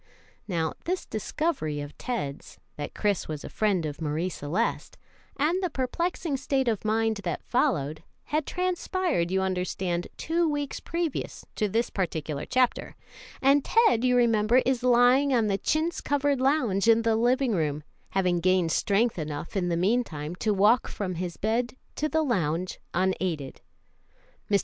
[0.47, 4.97] Now, this discovery of Ted's, that Chris was a friend of Marie Celeste,
[5.37, 11.45] and the perplexing state of mind that followed, had transpired, you understand, two weeks previous
[11.53, 12.95] to this particular chapter,
[13.43, 17.83] and Ted, you remember, is lying on the chintz covered lounge in the living room,
[18.09, 22.23] having gained strength enough in the mean time to walk from his bed to the
[22.23, 23.61] lounge unaided.
[24.49, 24.59] Mr.